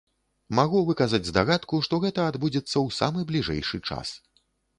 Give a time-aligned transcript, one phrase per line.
[0.59, 4.17] Магу выказаць здагадку, што гэта адбудзецца ў самы бліжэйшы час.